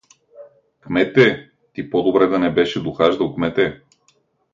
[0.83, 3.81] —Кмете, ти по-добре да не беше дохаждал, кмете!